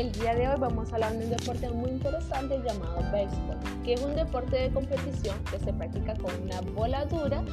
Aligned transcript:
el 0.00 0.12
día 0.12 0.34
de 0.34 0.48
hoy 0.48 0.54
vamos 0.58 0.90
a 0.90 0.94
hablar 0.94 1.12
de 1.12 1.24
un 1.24 1.30
deporte 1.30 1.68
muy 1.68 1.90
interesante 1.90 2.58
llamado 2.64 3.02
béisbol, 3.12 3.58
que 3.84 3.92
es 3.92 4.02
un 4.02 4.16
deporte 4.16 4.56
de 4.56 4.70
competición 4.70 5.36
que 5.50 5.58
se 5.58 5.74
practica 5.74 6.14
con 6.14 6.32
una 6.42 6.62
bola 6.74 7.04
dura 7.04 7.44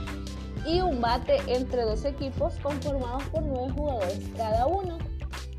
y 0.66 0.80
un 0.80 1.02
bate 1.02 1.40
entre 1.48 1.82
dos 1.82 2.06
equipos 2.06 2.54
conformados 2.64 3.24
por 3.26 3.44
nueve 3.44 3.74
jugadores 3.76 4.22
cada 4.38 4.66
uno. 4.66 4.98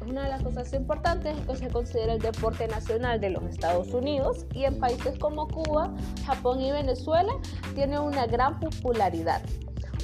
Una 0.08 0.22
de 0.22 0.28
las 0.30 0.42
cosas 0.42 0.72
importantes 0.72 1.36
es 1.36 1.46
que 1.46 1.56
se 1.56 1.68
considera 1.68 2.14
el 2.14 2.20
deporte 2.20 2.66
nacional 2.68 3.20
de 3.20 3.30
los 3.30 3.42
Estados 3.42 3.92
Unidos 3.92 4.46
y 4.54 4.64
en 4.64 4.78
países 4.78 5.18
como 5.18 5.46
Cuba, 5.46 5.92
Japón 6.24 6.62
y 6.62 6.72
Venezuela 6.72 7.34
tiene 7.74 7.98
una 7.98 8.26
gran 8.26 8.60
popularidad. 8.60 9.42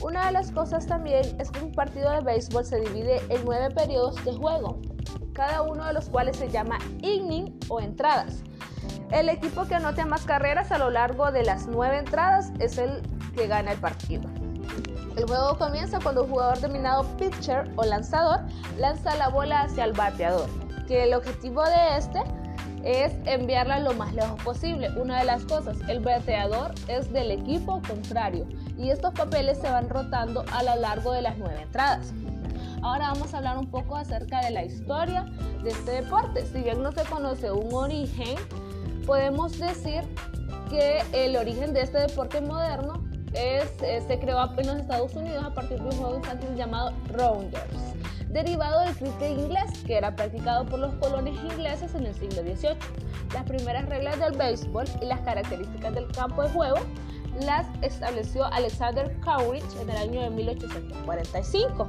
Una 0.03 0.27
de 0.27 0.33
las 0.33 0.51
cosas 0.51 0.87
también 0.87 1.41
es 1.41 1.51
que 1.51 1.65
un 1.65 1.73
partido 1.73 2.11
de 2.11 2.21
béisbol 2.21 2.67
se 2.67 2.79
divide 2.79 3.23
en 3.31 3.43
nueve 3.47 3.75
periodos 3.75 4.23
de 4.23 4.35
juego, 4.35 4.79
cada 5.35 5.63
uno 5.63 5.85
de 5.85 5.93
los 5.93 6.09
cuales 6.09 6.37
se 6.37 6.49
llama 6.49 6.79
inning 7.03 7.59
o 7.69 7.81
entradas. 7.81 8.43
El 9.11 9.29
equipo 9.29 9.67
que 9.67 9.75
anote 9.75 10.05
más 10.05 10.23
carreras 10.23 10.73
a 10.73 10.79
lo 10.79 10.91
largo 10.91 11.31
de 11.31 11.43
las 11.43 11.67
nueve 11.67 11.99
entradas 11.99 12.53
es 12.59 12.79
el 12.79 13.03
que 13.35 13.47
gana 13.47 13.73
el 13.73 13.79
partido. 13.79 14.31
El 15.17 15.27
juego 15.27 15.59
comienza 15.59 16.01
cuando 16.01 16.25
un 16.25 16.31
jugador 16.31 16.59
denominado 16.59 17.05
pitcher 17.17 17.71
o 17.77 17.85
lanzador 17.85 18.41
lanza 18.79 19.15
la 19.17 19.29
bola 19.29 19.63
hacia 19.63 19.85
el 19.85 19.93
bateador, 19.93 20.49
que 20.89 21.05
el 21.05 21.15
objetivo 21.15 21.63
de 21.65 21.99
este 21.99 22.23
es 22.83 23.15
enviarla 23.25 23.79
lo 23.79 23.95
más 23.95 24.13
lejos 24.15 24.43
posible. 24.43 24.91
Una 24.97 25.19
de 25.19 25.25
las 25.25 25.45
cosas, 25.45 25.77
el 25.89 26.01
bateador 26.01 26.75
es 26.89 27.13
del 27.13 27.31
equipo 27.31 27.81
contrario 27.89 28.47
y 28.77 28.91
estos 28.91 29.15
papeles 29.15 29.59
se 29.59 29.71
van 29.71 29.89
rotando 29.89 30.45
a 30.53 30.63
lo 30.63 30.77
largo 30.77 31.13
de 31.13 31.23
las 31.23 31.39
nueve 31.39 31.63
entradas. 31.63 32.13
Ahora 32.85 33.09
vamos 33.15 33.33
a 33.33 33.39
hablar 33.39 33.57
un 33.57 33.71
poco 33.71 33.97
acerca 33.97 34.45
de 34.45 34.51
la 34.51 34.63
historia 34.63 35.25
de 35.63 35.71
este 35.71 35.91
deporte. 36.03 36.45
Si 36.45 36.61
bien 36.61 36.83
no 36.83 36.93
se 36.93 37.03
conoce 37.05 37.51
un 37.51 37.73
origen, 37.73 38.37
podemos 39.07 39.59
decir 39.59 40.03
que 40.69 41.03
el 41.15 41.35
origen 41.37 41.73
de 41.73 41.81
este 41.81 41.97
deporte 42.01 42.43
moderno 42.43 43.03
es, 43.33 43.65
eh, 43.83 44.03
se 44.07 44.19
creó 44.19 44.39
en 44.59 44.67
los 44.67 44.77
Estados 44.77 45.15
Unidos 45.15 45.43
a 45.43 45.55
partir 45.55 45.79
de 45.81 45.85
un 45.87 45.93
juego 45.93 46.17
infantil 46.17 46.55
llamado 46.57 46.93
Rounders, 47.09 47.65
derivado 48.29 48.81
del 48.81 48.95
cricket 48.95 49.31
inglés 49.39 49.73
que 49.87 49.97
era 49.97 50.15
practicado 50.15 50.67
por 50.67 50.79
los 50.79 50.93
colones 50.97 51.43
ingleses 51.43 51.95
en 51.95 52.05
el 52.05 52.15
siglo 52.15 52.43
XVIII. 52.43 52.77
Las 53.33 53.45
primeras 53.45 53.89
reglas 53.89 54.21
del 54.21 54.37
béisbol 54.37 54.85
y 55.01 55.07
las 55.07 55.21
características 55.21 55.95
del 55.95 56.13
campo 56.13 56.43
de 56.43 56.51
juego 56.51 56.77
las 57.41 57.67
estableció 57.81 58.45
Alexander 58.45 59.11
Coleridge 59.25 59.75
en 59.81 59.89
el 59.89 59.97
año 59.97 60.21
de 60.21 60.29
1845. 60.29 61.87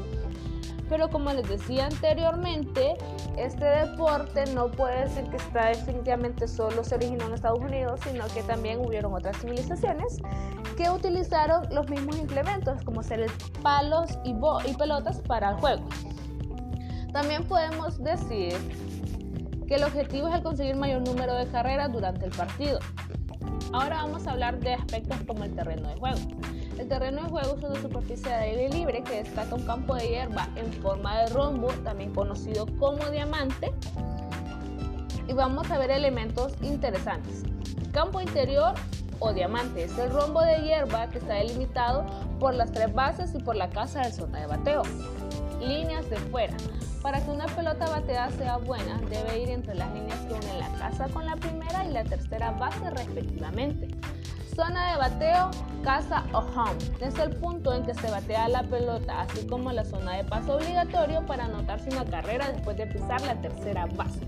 Pero 0.89 1.09
como 1.09 1.33
les 1.33 1.47
decía 1.49 1.87
anteriormente, 1.87 2.95
este 3.37 3.65
deporte 3.65 4.45
no 4.53 4.69
puede 4.69 5.01
decir 5.01 5.23
que 5.29 5.37
está 5.37 5.69
definitivamente 5.69 6.47
solo 6.47 6.83
se 6.83 6.95
originó 6.95 7.25
en 7.25 7.33
Estados 7.33 7.59
Unidos, 7.59 7.99
sino 8.03 8.25
que 8.27 8.43
también 8.43 8.79
hubieron 8.85 9.13
otras 9.13 9.37
civilizaciones 9.37 10.17
que 10.77 10.89
utilizaron 10.89 11.63
los 11.73 11.89
mismos 11.89 12.17
implementos, 12.17 12.83
como 12.83 13.01
ser 13.01 13.25
palos 13.63 14.19
y, 14.23 14.35
y 14.69 14.73
pelotas 14.75 15.21
para 15.21 15.51
el 15.51 15.55
juego. 15.55 15.83
También 17.13 17.45
podemos 17.45 18.03
decir 18.03 18.53
que 19.67 19.75
el 19.75 19.83
objetivo 19.83 20.27
es 20.27 20.35
el 20.35 20.43
conseguir 20.43 20.75
mayor 20.75 21.01
número 21.01 21.33
de 21.33 21.47
carreras 21.47 21.91
durante 21.91 22.25
el 22.25 22.31
partido. 22.31 22.79
Ahora 23.73 24.03
vamos 24.03 24.27
a 24.27 24.31
hablar 24.31 24.59
de 24.59 24.73
aspectos 24.73 25.17
como 25.25 25.43
el 25.43 25.55
terreno 25.55 25.89
de 25.89 25.95
juego. 25.95 26.19
El 26.77 26.89
terreno 26.89 27.23
de 27.23 27.29
juego 27.29 27.55
es 27.55 27.63
una 27.63 27.81
superficie 27.81 28.29
de 28.29 28.35
aire 28.35 28.69
libre 28.69 29.01
que 29.01 29.23
destaca 29.23 29.55
un 29.55 29.63
campo 29.65 29.95
de 29.95 30.09
hierba 30.09 30.49
en 30.57 30.73
forma 30.73 31.21
de 31.21 31.27
rombo, 31.27 31.67
también 31.83 32.13
conocido 32.13 32.65
como 32.77 33.09
diamante. 33.11 33.73
Y 35.27 35.33
vamos 35.33 35.71
a 35.71 35.77
ver 35.77 35.89
elementos 35.91 36.53
interesantes. 36.61 37.43
Campo 37.93 38.19
interior 38.19 38.73
o 39.19 39.31
diamante 39.31 39.85
es 39.85 39.97
el 39.97 40.11
rombo 40.11 40.41
de 40.41 40.63
hierba 40.63 41.07
que 41.07 41.19
está 41.19 41.35
delimitado 41.35 42.05
por 42.39 42.53
las 42.53 42.71
tres 42.73 42.93
bases 42.93 43.33
y 43.33 43.39
por 43.39 43.55
la 43.55 43.69
casa 43.69 44.01
de 44.01 44.11
zona 44.11 44.41
de 44.41 44.47
bateo. 44.47 44.83
Líneas 45.61 46.09
de 46.09 46.17
fuera. 46.17 46.57
Para 47.01 47.23
que 47.23 47.31
una 47.31 47.45
pelota 47.45 47.87
bateada 47.87 48.31
sea 48.31 48.57
buena, 48.57 48.99
debe 49.09 49.39
ir 49.39 49.49
entre 49.49 49.75
las 49.75 49.93
líneas 49.93 50.19
que 50.21 50.33
unen 50.33 50.59
la 50.59 50.69
casa 50.77 51.07
con 51.07 51.25
la 51.25 51.37
primera 51.37 51.85
y 51.85 51.91
la 51.91 52.03
tercera 52.03 52.51
base 52.51 52.89
respectivamente. 52.89 53.87
Zona 54.55 54.91
de 54.91 54.97
bateo, 54.97 55.51
casa 55.83 56.23
o 56.31 56.37
home. 56.37 56.77
Es 57.01 57.19
el 57.19 57.35
punto 57.35 57.73
en 57.73 57.83
que 57.83 57.93
se 57.93 58.09
batea 58.09 58.47
la 58.47 58.63
pelota, 58.63 59.23
así 59.23 59.45
como 59.47 59.69
la 59.73 59.83
zona 59.83 60.15
de 60.15 60.23
paso 60.23 60.55
obligatorio 60.55 61.25
para 61.25 61.45
anotarse 61.45 61.89
una 61.89 62.05
carrera 62.05 62.49
después 62.53 62.77
de 62.77 62.87
pisar 62.87 63.19
la 63.23 63.35
tercera 63.41 63.85
base. 63.85 64.21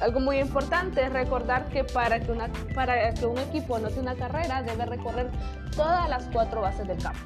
Algo 0.00 0.20
muy 0.20 0.38
importante 0.38 1.02
es 1.02 1.12
recordar 1.12 1.68
que 1.70 1.82
para 1.82 2.20
que, 2.20 2.32
para 2.72 3.12
que 3.12 3.26
un 3.26 3.36
equipo 3.38 3.74
anote 3.74 3.98
una 3.98 4.14
carrera 4.14 4.62
debe 4.62 4.86
recorrer 4.86 5.28
todas 5.74 6.08
las 6.08 6.24
cuatro 6.32 6.60
bases 6.60 6.86
del 6.86 7.02
campo. 7.02 7.20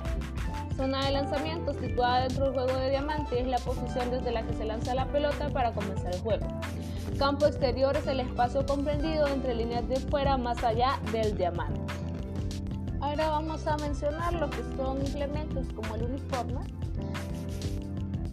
Zona 0.74 1.04
de 1.04 1.12
lanzamiento 1.12 1.74
situada 1.74 2.20
dentro 2.20 2.46
del 2.46 2.54
juego 2.54 2.78
de 2.78 2.90
diamante 2.90 3.40
es 3.40 3.46
la 3.46 3.58
posición 3.58 4.10
desde 4.10 4.30
la 4.30 4.42
que 4.42 4.54
se 4.54 4.64
lanza 4.64 4.94
la 4.94 5.04
pelota 5.06 5.50
para 5.50 5.72
comenzar 5.72 6.14
el 6.14 6.20
juego. 6.20 6.46
Campo 7.18 7.46
exterior 7.46 7.94
es 7.94 8.06
el 8.06 8.20
espacio 8.20 8.64
comprendido 8.64 9.26
entre 9.26 9.54
líneas 9.54 9.86
de 9.88 9.96
fuera 9.96 10.38
más 10.38 10.62
allá 10.64 10.98
del 11.12 11.36
diamante. 11.36 11.85
Ahora 13.06 13.28
vamos 13.28 13.64
a 13.68 13.76
mencionar 13.76 14.34
lo 14.34 14.50
que 14.50 14.64
son 14.76 14.98
implementos 14.98 15.64
como 15.76 15.94
el 15.94 16.02
uniforme. 16.02 16.60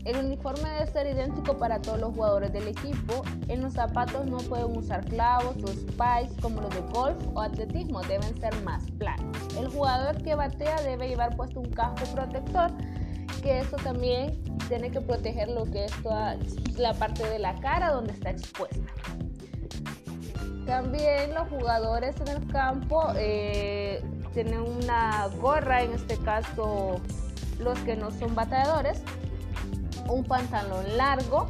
El 0.04 0.18
uniforme 0.18 0.68
debe 0.68 0.88
ser 0.88 1.06
idéntico 1.06 1.56
para 1.60 1.80
todos 1.80 2.00
los 2.00 2.16
jugadores 2.16 2.52
del 2.54 2.68
equipo. 2.68 3.22
En 3.50 3.62
los 3.62 3.74
zapatos 3.74 4.26
no 4.26 4.38
pueden 4.38 4.76
usar 4.76 5.06
clavos 5.06 5.58
o 5.64 5.68
spikes 5.68 6.42
como 6.42 6.60
los 6.60 6.74
de 6.74 6.82
golf 6.92 7.16
o 7.36 7.42
atletismo, 7.42 8.02
deben 8.02 8.36
ser 8.42 8.60
más 8.64 8.84
planos. 8.98 9.38
El 9.56 9.68
jugador 9.68 10.20
que 10.24 10.34
batea 10.34 10.82
debe 10.82 11.08
llevar 11.08 11.38
puesto 11.38 11.60
un 11.60 11.70
casco 11.70 12.08
protector, 12.16 12.72
que 13.44 13.60
eso 13.60 13.78
también 13.78 14.44
tiene 14.70 14.90
que 14.90 15.02
proteger 15.02 15.50
lo 15.50 15.66
que 15.66 15.86
es 15.86 15.92
toda 16.02 16.36
la 16.78 16.96
parte 16.96 17.24
de 17.30 17.38
la 17.38 17.54
cara 17.60 17.92
donde 17.92 18.14
está 18.14 18.32
expuesta. 18.32 18.92
También 20.66 21.36
los 21.36 21.48
jugadores 21.50 22.16
en 22.22 22.28
el 22.30 22.48
campo 22.48 23.14
eh, 23.16 24.02
tienen 24.34 24.62
una 24.62 25.28
gorra, 25.40 25.84
en 25.84 25.94
este 25.94 26.18
caso 26.18 27.00
los 27.60 27.78
que 27.80 27.96
no 27.96 28.12
son 28.12 28.36
bateadores, 28.36 29.02
un 30.08 30.24
pantalón 30.24 30.98
largo 30.98 31.50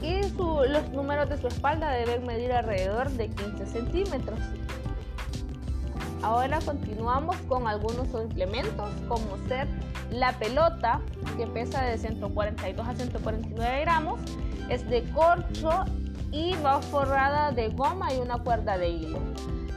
y 0.00 0.20
los 0.22 0.90
números 0.90 1.28
de 1.28 1.38
su 1.38 1.48
espalda 1.48 1.90
deben 1.90 2.26
medir 2.26 2.52
alrededor 2.52 3.10
de 3.10 3.28
15 3.28 3.66
centímetros. 3.66 4.38
Ahora 6.22 6.58
continuamos 6.64 7.36
con 7.48 7.68
algunos 7.68 8.08
implementos 8.20 8.90
como 9.06 9.36
ser 9.46 9.68
la 10.10 10.32
pelota 10.32 11.00
que 11.36 11.46
pesa 11.46 11.82
de 11.82 11.98
142 11.98 12.88
a 12.88 12.94
149 12.94 13.80
gramos, 13.80 14.20
es 14.68 14.88
de 14.88 15.04
corcho 15.10 15.84
y 16.32 16.54
va 16.56 16.80
forrada 16.80 17.52
de 17.52 17.68
goma 17.68 18.12
y 18.12 18.18
una 18.18 18.38
cuerda 18.38 18.76
de 18.76 18.88
hilo. 18.88 19.18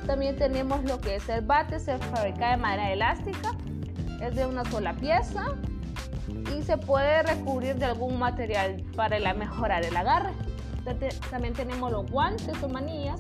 También 0.05 0.35
tenemos 0.35 0.83
lo 0.83 0.99
que 0.99 1.15
es 1.15 1.29
el 1.29 1.41
bate, 1.41 1.79
se 1.79 1.97
fabrica 1.97 2.51
de 2.51 2.57
madera 2.57 2.91
elástica, 2.91 3.51
es 4.21 4.35
de 4.35 4.45
una 4.45 4.65
sola 4.65 4.93
pieza 4.93 5.55
y 6.55 6.63
se 6.63 6.77
puede 6.77 7.23
recubrir 7.23 7.75
de 7.75 7.85
algún 7.85 8.17
material 8.19 8.83
para 8.95 9.33
mejorar 9.33 9.85
el 9.85 9.95
agarre. 9.95 10.31
También 11.29 11.53
tenemos 11.53 11.91
los 11.91 12.09
guantes 12.09 12.61
o 12.63 12.67
manillas 12.67 13.19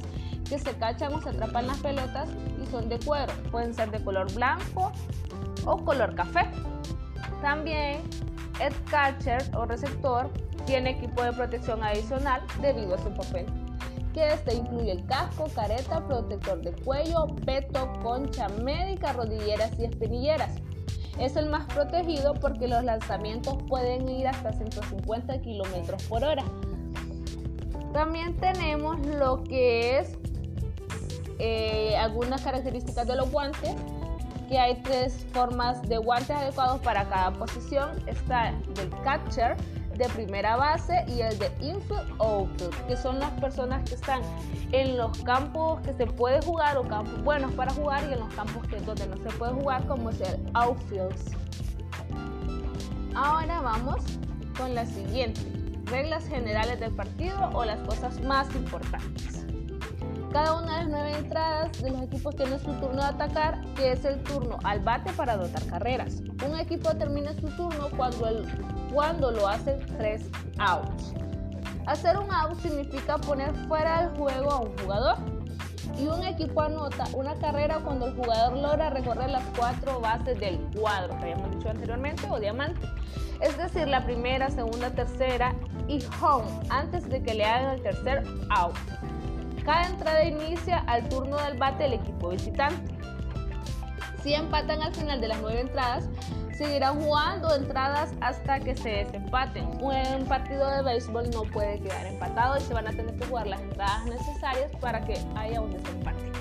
que 0.49 0.57
se 0.57 0.73
cachan 0.73 1.13
o 1.13 1.21
se 1.21 1.29
atrapan 1.29 1.67
las 1.67 1.77
pelotas 1.77 2.29
y 2.61 2.65
son 2.71 2.89
de 2.89 2.99
cuero. 2.99 3.31
Pueden 3.51 3.73
ser 3.73 3.91
de 3.91 4.03
color 4.03 4.33
blanco 4.33 4.91
o 5.65 5.77
color 5.77 6.15
café. 6.15 6.49
También 7.41 8.01
el 8.59 8.73
catcher 8.89 9.43
o 9.55 9.65
receptor 9.65 10.29
tiene 10.65 10.91
equipo 10.91 11.23
de 11.23 11.31
protección 11.33 11.83
adicional 11.83 12.41
debido 12.61 12.95
a 12.95 12.97
su 12.97 13.13
papel 13.13 13.45
que 14.13 14.33
este 14.33 14.55
incluye 14.55 14.91
el 14.91 15.05
casco, 15.05 15.47
careta, 15.53 16.05
protector 16.05 16.61
de 16.61 16.71
cuello, 16.83 17.27
peto, 17.45 17.91
concha 18.01 18.49
médica, 18.49 19.13
rodilleras 19.13 19.71
y 19.79 19.85
espinilleras. 19.85 20.55
Es 21.19 21.35
el 21.35 21.49
más 21.49 21.65
protegido 21.73 22.33
porque 22.33 22.67
los 22.67 22.83
lanzamientos 22.83 23.57
pueden 23.67 24.07
ir 24.09 24.27
hasta 24.27 24.53
150 24.53 25.41
km 25.41 26.07
por 26.07 26.23
hora. 26.23 26.43
También 27.93 28.37
tenemos 28.37 29.05
lo 29.05 29.43
que 29.43 29.99
es 29.99 30.17
eh, 31.39 31.95
algunas 31.97 32.41
características 32.41 33.07
de 33.07 33.15
los 33.15 33.29
guantes, 33.31 33.75
que 34.47 34.59
hay 34.59 34.75
tres 34.83 35.25
formas 35.31 35.81
de 35.83 35.97
guantes 35.97 36.31
adecuados 36.31 36.79
para 36.81 37.07
cada 37.09 37.31
posición. 37.33 37.89
Está 38.07 38.53
del 38.75 38.89
catcher, 39.03 39.57
de 40.01 40.09
primera 40.09 40.55
base 40.55 41.05
y 41.07 41.21
el 41.21 41.37
de 41.37 41.51
infield 41.61 42.09
outfield, 42.19 42.75
que 42.87 42.97
son 42.97 43.19
las 43.19 43.31
personas 43.39 43.87
que 43.87 43.95
están 43.95 44.21
en 44.71 44.97
los 44.97 45.17
campos 45.19 45.79
que 45.81 45.93
se 45.93 46.07
puede 46.07 46.41
jugar 46.41 46.77
o 46.77 46.83
campos 46.87 47.23
buenos 47.23 47.51
para 47.53 47.71
jugar 47.71 48.03
y 48.09 48.13
en 48.13 48.19
los 48.19 48.33
campos 48.33 48.67
que 48.67 48.77
donde 48.81 49.05
no 49.07 49.17
se 49.17 49.29
puede 49.37 49.53
jugar 49.53 49.85
como 49.85 50.09
es 50.09 50.19
el 50.21 50.39
outfield. 50.53 51.15
Ahora 53.15 53.61
vamos 53.61 54.01
con 54.57 54.73
la 54.73 54.85
siguiente. 54.85 55.41
reglas 55.85 56.25
generales 56.25 56.79
del 56.79 56.93
partido 56.93 57.49
o 57.53 57.65
las 57.65 57.79
cosas 57.79 58.21
más 58.21 58.53
importantes. 58.55 59.45
Cada 60.31 60.53
una 60.61 60.77
de 60.77 60.83
las 60.83 60.87
nueve 60.87 61.17
entradas 61.17 61.81
de 61.81 61.91
los 61.91 62.01
equipos 62.03 62.33
tiene 62.37 62.57
su 62.57 62.71
turno 62.75 63.01
de 63.01 63.09
atacar, 63.09 63.59
que 63.75 63.91
es 63.91 64.05
el 64.05 64.23
turno 64.23 64.57
al 64.63 64.79
bate 64.79 65.11
para 65.11 65.33
anotar 65.33 65.65
carreras. 65.65 66.21
Un 66.47 66.57
equipo 66.57 66.89
termina 66.95 67.33
su 67.33 67.49
turno 67.49 67.89
cuando, 67.97 68.27
el, 68.27 68.45
cuando 68.93 69.31
lo 69.31 69.47
hace 69.47 69.73
tres 69.97 70.23
outs. 70.59 71.13
Hacer 71.87 72.17
un 72.17 72.31
out 72.31 72.59
significa 72.61 73.17
poner 73.17 73.53
fuera 73.67 74.03
del 74.03 74.17
juego 74.17 74.51
a 74.51 74.59
un 74.61 74.77
jugador. 74.77 75.17
Y 75.99 76.07
un 76.07 76.23
equipo 76.23 76.61
anota 76.61 77.05
una 77.13 77.35
carrera 77.35 77.79
cuando 77.83 78.07
el 78.07 78.15
jugador 78.15 78.57
logra 78.57 78.89
recorrer 78.91 79.29
las 79.29 79.43
cuatro 79.57 79.99
bases 79.99 80.39
del 80.39 80.57
cuadro, 80.75 81.17
que 81.17 81.23
habíamos 81.23 81.51
dicho 81.51 81.69
anteriormente, 81.69 82.27
o 82.29 82.39
diamante. 82.39 82.87
Es 83.41 83.57
decir, 83.57 83.87
la 83.87 84.03
primera, 84.03 84.49
segunda, 84.49 84.89
tercera 84.91 85.53
y 85.87 86.03
home, 86.21 86.47
antes 86.69 87.09
de 87.09 87.21
que 87.21 87.33
le 87.33 87.45
hagan 87.45 87.75
el 87.75 87.81
tercer 87.81 88.23
out. 88.49 88.75
Cada 89.65 89.87
entrada 89.87 90.23
inicia 90.23 90.79
al 90.87 91.07
turno 91.09 91.37
del 91.37 91.57
bate 91.57 91.83
del 91.83 91.93
equipo 91.93 92.29
visitante. 92.29 93.00
Si 94.23 94.33
empatan 94.33 94.83
al 94.83 94.93
final 94.93 95.19
de 95.19 95.27
las 95.27 95.41
nueve 95.41 95.61
entradas, 95.61 96.07
seguirán 96.55 97.01
jugando 97.01 97.55
entradas 97.55 98.13
hasta 98.21 98.59
que 98.59 98.75
se 98.75 98.89
desempaten. 98.89 99.65
Un 99.81 100.25
partido 100.27 100.69
de 100.69 100.83
béisbol 100.83 101.31
no 101.31 101.43
puede 101.43 101.79
quedar 101.79 102.05
empatado 102.05 102.57
y 102.57 102.61
se 102.61 102.73
van 102.73 102.87
a 102.87 102.91
tener 102.91 103.15
que 103.15 103.25
jugar 103.25 103.47
las 103.47 103.61
entradas 103.61 104.05
necesarias 104.05 104.71
para 104.79 105.01
que 105.01 105.19
haya 105.35 105.59
un 105.59 105.71
desempate. 105.71 106.31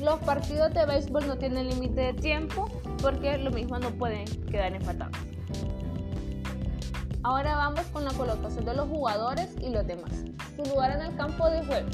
Los 0.00 0.20
partidos 0.20 0.72
de 0.72 0.86
béisbol 0.86 1.26
no 1.26 1.36
tienen 1.36 1.68
límite 1.68 2.00
de 2.00 2.14
tiempo 2.14 2.68
porque 3.02 3.38
lo 3.38 3.50
mismo 3.50 3.76
no 3.78 3.90
pueden 3.90 4.26
quedar 4.46 4.72
empatados. 4.72 5.16
Ahora 7.24 7.56
vamos 7.56 7.86
con 7.86 8.04
la 8.04 8.12
colocación 8.12 8.66
de 8.66 8.74
los 8.74 8.88
jugadores 8.88 9.48
y 9.60 9.70
los 9.70 9.86
demás. 9.86 10.12
Su 10.56 10.70
lugar 10.70 10.92
en 10.92 11.00
el 11.00 11.16
campo 11.16 11.48
de 11.48 11.64
juego. 11.64 11.88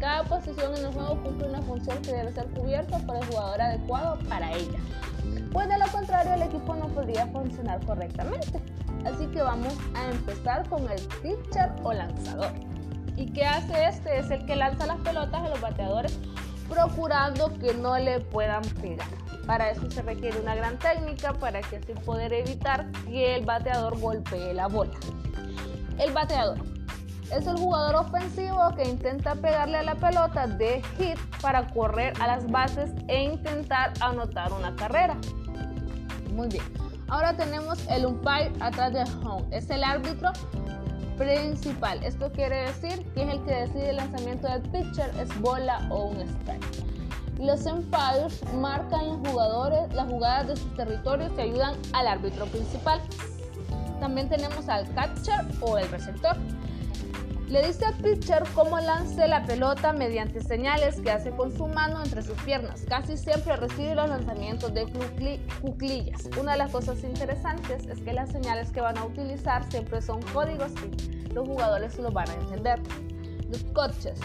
Cada 0.00 0.24
posición 0.24 0.74
en 0.74 0.86
el 0.86 0.92
juego 0.94 1.22
cumple 1.22 1.48
una 1.48 1.60
función 1.60 2.00
que 2.00 2.12
debe 2.12 2.32
ser 2.32 2.46
cubierta 2.46 2.98
por 3.00 3.16
el 3.16 3.24
jugador 3.26 3.60
adecuado 3.60 4.18
para 4.30 4.50
ella. 4.52 4.78
Pues 5.52 5.68
de 5.68 5.78
lo 5.78 5.86
contrario 5.88 6.32
el 6.32 6.42
equipo 6.42 6.74
no 6.74 6.88
podría 6.88 7.26
funcionar 7.26 7.84
correctamente. 7.84 8.62
Así 9.04 9.26
que 9.26 9.42
vamos 9.42 9.74
a 9.94 10.10
empezar 10.10 10.66
con 10.70 10.88
el 10.90 11.00
pitcher 11.22 11.70
o 11.82 11.92
lanzador. 11.92 12.52
¿Y 13.16 13.26
qué 13.26 13.44
hace 13.44 13.88
este? 13.88 14.18
Es 14.18 14.30
el 14.30 14.46
que 14.46 14.56
lanza 14.56 14.86
las 14.86 14.96
pelotas 15.00 15.44
a 15.44 15.48
los 15.50 15.60
bateadores 15.60 16.18
procurando 16.70 17.52
que 17.58 17.74
no 17.74 17.98
le 17.98 18.20
puedan 18.20 18.62
pegar. 18.80 19.08
Para 19.46 19.70
eso 19.70 19.90
se 19.90 20.00
requiere 20.00 20.40
una 20.40 20.54
gran 20.54 20.78
técnica 20.78 21.34
para 21.34 21.60
que 21.60 21.76
así 21.76 21.92
poder 22.06 22.32
evitar 22.32 22.90
que 23.06 23.36
el 23.36 23.44
bateador 23.44 24.00
golpee 24.00 24.54
la 24.54 24.66
bola. 24.66 24.92
El 25.98 26.12
bateador 26.12 26.58
es 27.32 27.46
el 27.46 27.56
jugador 27.56 27.96
ofensivo 27.96 28.74
que 28.76 28.88
intenta 28.88 29.34
pegarle 29.34 29.78
a 29.78 29.82
la 29.82 29.94
pelota 29.94 30.46
de 30.46 30.82
hit 30.98 31.18
para 31.40 31.66
correr 31.68 32.12
a 32.20 32.26
las 32.26 32.50
bases 32.50 32.90
e 33.08 33.22
intentar 33.22 33.92
anotar 34.00 34.52
una 34.52 34.74
carrera. 34.76 35.16
Muy 36.34 36.48
bien. 36.48 36.64
Ahora 37.08 37.36
tenemos 37.36 37.86
el 37.88 38.06
umpire 38.06 38.52
atrás 38.60 38.92
de 38.92 39.02
home. 39.24 39.44
Es 39.50 39.68
el 39.70 39.82
árbitro 39.82 40.30
principal. 41.16 42.02
Esto 42.02 42.30
quiere 42.32 42.62
decir 42.62 43.04
que 43.12 43.22
es 43.22 43.28
el 43.28 43.44
que 43.44 43.54
decide 43.54 43.90
el 43.90 43.96
lanzamiento 43.96 44.48
del 44.48 44.62
pitcher, 44.62 45.10
es 45.20 45.40
bola 45.40 45.86
o 45.90 46.06
un 46.06 46.20
strike. 46.20 46.64
Los 47.38 47.66
umpires 47.66 48.42
marcan 48.54 49.06
los 49.06 49.28
jugadores, 49.28 49.92
las 49.92 50.08
jugadas 50.08 50.48
de 50.48 50.56
sus 50.56 50.74
territorios 50.76 51.32
y 51.36 51.40
ayudan 51.40 51.74
al 51.92 52.06
árbitro 52.06 52.46
principal. 52.46 53.00
También 53.98 54.28
tenemos 54.28 54.68
al 54.68 54.92
catcher 54.94 55.46
o 55.60 55.78
el 55.78 55.90
receptor. 55.90 56.36
Le 57.50 57.66
dice 57.66 57.84
al 57.84 57.94
pitcher 57.94 58.44
cómo 58.54 58.78
lance 58.78 59.26
la 59.26 59.44
pelota 59.44 59.92
mediante 59.92 60.40
señales 60.40 61.00
que 61.00 61.10
hace 61.10 61.32
con 61.32 61.50
su 61.50 61.66
mano 61.66 62.00
entre 62.00 62.22
sus 62.22 62.40
piernas. 62.42 62.84
Casi 62.88 63.16
siempre 63.16 63.56
recibe 63.56 63.96
los 63.96 64.08
lanzamientos 64.08 64.72
de 64.72 64.86
cuclillas. 65.60 66.30
Una 66.38 66.52
de 66.52 66.58
las 66.58 66.70
cosas 66.70 67.02
interesantes 67.02 67.86
es 67.86 67.98
que 68.02 68.12
las 68.12 68.30
señales 68.30 68.70
que 68.70 68.80
van 68.80 68.96
a 68.98 69.04
utilizar 69.04 69.68
siempre 69.68 70.00
son 70.00 70.22
códigos 70.32 70.70
y 70.84 71.32
los 71.32 71.48
jugadores 71.48 71.98
lo 71.98 72.12
van 72.12 72.30
a 72.30 72.34
entender. 72.34 72.80
Los 73.48 73.64
coaches 73.72 74.20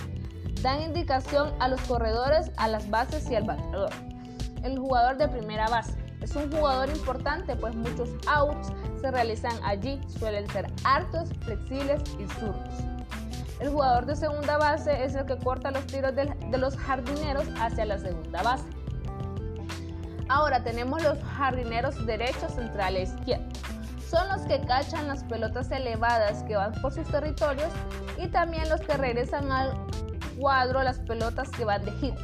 dan 0.61 0.83
indicación 0.83 1.51
a 1.59 1.67
los 1.67 1.81
corredores, 1.81 2.51
a 2.57 2.67
las 2.67 2.87
bases 2.91 3.27
y 3.31 3.35
al 3.35 3.45
bateador. 3.45 3.89
El 4.63 4.77
jugador 4.77 5.17
de 5.17 5.27
primera 5.29 5.67
base 5.67 5.95
es 6.21 6.35
un 6.35 6.51
jugador 6.51 6.89
importante, 6.89 7.55
pues 7.55 7.73
muchos 7.73 8.09
outs 8.27 8.71
se 9.01 9.09
realizan 9.09 9.57
allí. 9.63 9.99
Suelen 10.19 10.47
ser 10.51 10.71
hartos, 10.83 11.29
flexibles 11.41 12.03
y 12.19 12.27
zurdos. 12.27 12.94
El 13.59 13.69
jugador 13.69 14.05
de 14.05 14.15
segunda 14.15 14.57
base 14.57 15.03
es 15.03 15.15
el 15.15 15.25
que 15.25 15.37
corta 15.37 15.71
los 15.71 15.85
tiros 15.87 16.13
de, 16.13 16.35
los 16.57 16.75
jardineros 16.77 17.45
hacia 17.59 17.85
la 17.85 17.97
segunda 17.97 18.43
base. 18.43 18.65
Ahora 20.27 20.63
tenemos 20.63 21.01
los 21.03 21.17
jardineros 21.23 22.05
derecho, 22.05 22.49
central 22.49 22.97
e 22.97 23.03
izquierdo. 23.03 23.45
Son 24.09 24.27
los 24.29 24.41
que 24.41 24.59
cachan 24.61 25.07
las 25.07 25.23
pelotas 25.23 25.71
elevadas 25.71 26.43
que 26.43 26.55
van 26.55 26.73
por 26.81 26.93
sus 26.93 27.07
territorios 27.07 27.71
y 28.17 28.27
también 28.27 28.67
los 28.69 28.81
que 28.81 28.97
regresan 28.97 29.51
al 29.51 29.73
cuadro 30.37 30.83
las 30.83 30.99
pelotas 30.99 31.49
que 31.51 31.63
van 31.63 31.85
de 31.85 31.91
hit. 31.93 32.15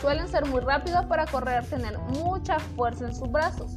Suelen 0.00 0.28
ser 0.28 0.46
muy 0.46 0.60
rápidos 0.60 1.06
para 1.06 1.26
correr, 1.26 1.64
tener 1.66 1.98
mucha 1.98 2.58
fuerza 2.58 3.06
en 3.06 3.14
sus 3.14 3.30
brazos. 3.30 3.76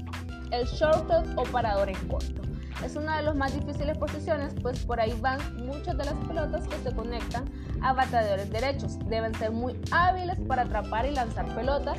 El 0.51 0.65
shortstop 0.65 1.25
o 1.37 1.43
parador 1.43 1.89
en 1.89 2.07
corto. 2.07 2.48
Es 2.83 2.95
una 2.95 3.17
de 3.17 3.23
las 3.23 3.35
más 3.35 3.53
difíciles 3.53 3.97
posiciones, 3.97 4.53
pues 4.61 4.79
por 4.85 4.99
ahí 4.99 5.13
van 5.19 5.39
muchas 5.65 5.97
de 5.97 6.05
las 6.05 6.13
pelotas 6.27 6.67
que 6.67 6.77
se 6.77 6.95
conectan 6.95 7.45
a 7.81 7.93
bateadores 7.93 8.49
derechos. 8.49 8.97
Deben 9.07 9.35
ser 9.35 9.51
muy 9.51 9.79
hábiles 9.91 10.39
para 10.47 10.63
atrapar 10.63 11.05
y 11.05 11.13
lanzar 11.13 11.53
pelotas 11.55 11.97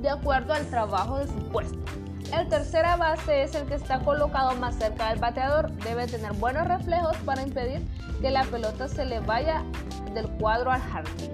de 0.00 0.08
acuerdo 0.08 0.54
al 0.54 0.66
trabajo 0.66 1.18
de 1.18 1.26
su 1.26 1.38
puesto. 1.50 1.78
El 2.32 2.48
tercera 2.48 2.96
base 2.96 3.42
es 3.42 3.54
el 3.54 3.66
que 3.66 3.74
está 3.74 4.00
colocado 4.00 4.54
más 4.56 4.76
cerca 4.76 5.10
del 5.10 5.18
bateador. 5.18 5.70
Debe 5.76 6.06
tener 6.06 6.32
buenos 6.34 6.66
reflejos 6.66 7.16
para 7.18 7.42
impedir 7.42 7.86
que 8.20 8.30
la 8.30 8.44
pelota 8.44 8.88
se 8.88 9.04
le 9.04 9.20
vaya 9.20 9.62
del 10.14 10.28
cuadro 10.30 10.70
al 10.70 10.80
jardín. 10.80 11.32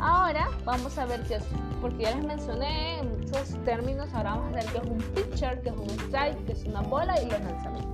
Ahora 0.00 0.48
vamos 0.64 0.96
a 0.98 1.06
ver 1.06 1.22
qué 1.24 1.38
porque 1.80 2.04
ya 2.04 2.14
les 2.14 2.24
mencioné 2.24 3.00
muchos 3.30 3.64
términos, 3.64 4.08
ahora 4.12 4.30
vamos 4.30 4.52
a 4.52 4.56
ver 4.56 4.64
qué 4.66 4.78
es 4.78 4.84
un 4.84 4.98
pitcher, 4.98 5.60
qué 5.62 5.68
es 5.68 5.76
un 5.76 5.90
strike, 5.90 6.46
qué 6.46 6.52
es 6.52 6.64
una 6.64 6.80
bola 6.82 7.20
y 7.20 7.30
los 7.30 7.40
lanzamientos. 7.40 7.90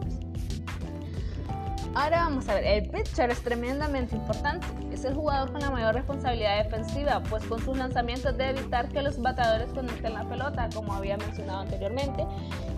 Ahora 1.94 2.24
vamos 2.24 2.46
a 2.50 2.54
ver, 2.54 2.64
el 2.64 2.90
pitcher 2.90 3.30
es 3.30 3.40
tremendamente 3.42 4.16
importante. 4.16 4.66
Es 4.92 5.04
el 5.04 5.14
jugador 5.14 5.50
con 5.52 5.62
la 5.62 5.70
mayor 5.70 5.94
responsabilidad 5.94 6.64
defensiva, 6.64 7.22
pues 7.22 7.44
con 7.44 7.58
sus 7.62 7.76
lanzamientos 7.76 8.36
debe 8.36 8.58
evitar 8.58 8.88
que 8.88 9.00
los 9.00 9.18
bateadores 9.18 9.70
conecten 9.72 10.12
la 10.12 10.28
pelota, 10.28 10.68
como 10.74 10.92
había 10.92 11.16
mencionado 11.16 11.60
anteriormente, 11.60 12.26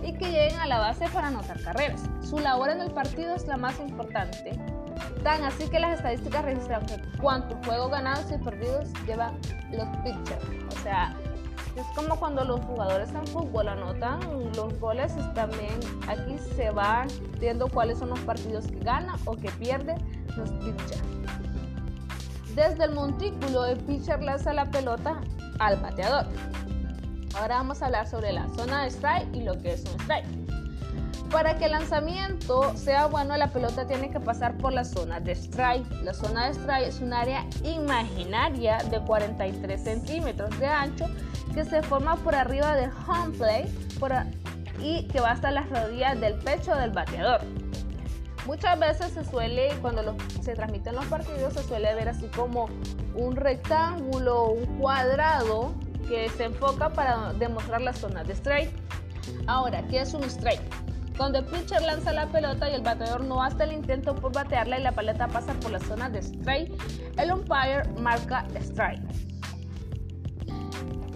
y 0.03 0.13
que 0.13 0.31
lleguen 0.31 0.59
a 0.59 0.67
la 0.67 0.79
base 0.79 1.07
para 1.09 1.27
anotar 1.27 1.61
carreras. 1.61 2.01
Su 2.21 2.39
labor 2.39 2.69
en 2.69 2.79
el 2.81 2.91
partido 2.91 3.35
es 3.35 3.45
la 3.45 3.57
más 3.57 3.77
importante, 3.81 4.51
Tan 5.23 5.43
así 5.43 5.67
que 5.67 5.79
las 5.79 5.97
estadísticas 5.97 6.45
registran 6.45 6.85
cuántos 7.21 7.57
juegos 7.65 7.91
ganados 7.91 8.31
y 8.31 8.37
perdidos 8.37 8.89
llevan 9.05 9.37
los 9.71 9.87
pitchers. 9.97 10.45
O 10.69 10.83
sea, 10.83 11.13
es 11.75 11.85
como 11.95 12.15
cuando 12.17 12.43
los 12.43 12.59
jugadores 12.61 13.09
en 13.13 13.25
fútbol 13.27 13.67
anotan 13.67 14.19
los 14.55 14.79
goles, 14.79 15.13
también 15.33 15.79
aquí 16.07 16.37
se 16.55 16.71
van 16.71 17.07
viendo 17.39 17.67
cuáles 17.67 17.99
son 17.99 18.09
los 18.09 18.19
partidos 18.21 18.67
que 18.67 18.79
ganan 18.79 19.19
o 19.25 19.35
que 19.35 19.49
pierden 19.51 19.97
los 20.35 20.49
pitchers. 20.51 21.03
Desde 22.55 22.83
el 22.85 22.91
montículo, 22.91 23.65
el 23.65 23.77
pitcher 23.77 24.21
lanza 24.21 24.53
la 24.53 24.65
pelota 24.65 25.21
al 25.59 25.77
bateador. 25.77 26.25
Ahora 27.35 27.57
vamos 27.57 27.81
a 27.81 27.85
hablar 27.85 28.07
sobre 28.07 28.33
la 28.33 28.47
zona 28.49 28.83
de 28.83 28.89
strike 28.89 29.33
y 29.33 29.43
lo 29.43 29.57
que 29.61 29.73
es 29.73 29.83
un 29.85 29.99
strike. 30.01 30.38
Para 31.31 31.57
que 31.57 31.65
el 31.65 31.71
lanzamiento 31.71 32.75
sea 32.75 33.05
bueno, 33.05 33.37
la 33.37 33.49
pelota 33.49 33.85
tiene 33.85 34.09
que 34.09 34.19
pasar 34.19 34.57
por 34.57 34.73
la 34.73 34.83
zona 34.83 35.19
de 35.19 35.33
strike. 35.33 35.85
La 36.03 36.13
zona 36.13 36.47
de 36.47 36.53
strike 36.53 36.87
es 36.87 36.99
un 37.01 37.13
área 37.13 37.45
imaginaria 37.63 38.79
de 38.89 38.99
43 38.99 39.83
centímetros 39.83 40.59
de 40.59 40.65
ancho 40.65 41.05
que 41.53 41.63
se 41.65 41.83
forma 41.83 42.15
por 42.17 42.33
arriba 42.33 42.75
del 42.75 42.89
home 43.07 43.37
plate 43.37 43.71
y 44.81 45.07
que 45.07 45.19
va 45.19 45.31
hasta 45.31 45.51
las 45.51 45.69
rodillas 45.69 46.19
del 46.19 46.33
pecho 46.35 46.75
del 46.75 46.91
bateador. 46.91 47.41
Muchas 48.47 48.79
veces 48.79 49.11
se 49.11 49.23
suele, 49.23 49.69
cuando 49.81 50.15
se 50.41 50.55
transmiten 50.55 50.95
los 50.95 51.05
partidos, 51.05 51.53
se 51.53 51.61
suele 51.63 51.93
ver 51.93 52.09
así 52.09 52.25
como 52.35 52.69
un 53.13 53.35
rectángulo, 53.35 54.47
un 54.47 54.79
cuadrado 54.79 55.73
que 56.07 56.27
se 56.29 56.45
enfoca 56.45 56.89
para 56.89 57.33
demostrar 57.33 57.81
la 57.81 57.93
zona 57.93 58.23
de 58.23 58.33
strike. 58.33 58.71
Ahora, 59.45 59.83
¿qué 59.87 60.01
es 60.01 60.13
un 60.15 60.23
strike? 60.23 60.88
Cuando 61.19 61.39
el 61.39 61.45
pitcher 61.47 61.81
lanza 61.81 62.13
la 62.13 62.27
pelota 62.27 62.69
y 62.69 62.75
el 62.75 62.81
bateador 62.81 63.25
no 63.25 63.43
hace 63.43 63.65
el 63.65 63.73
intento 63.73 64.15
por 64.15 64.31
batearla 64.31 64.79
y 64.79 64.83
la 64.83 64.93
pelota 64.93 65.27
pasa 65.27 65.53
por 65.55 65.69
la 65.69 65.79
zona 65.81 66.09
de 66.09 66.19
strike, 66.19 66.71
el 67.17 67.33
umpire 67.33 67.83
marca 67.99 68.47
strike. 68.55 69.03